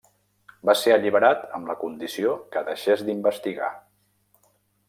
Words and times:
Va 0.69 0.73
ser 0.79 0.93
alliberat 0.95 1.43
amb 1.59 1.69
la 1.71 1.77
condició 1.83 2.33
que 2.57 2.65
deixés 2.71 3.07
d’investigar. 3.11 3.73